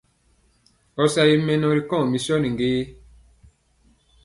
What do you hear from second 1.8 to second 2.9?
kɔŋ mison gé?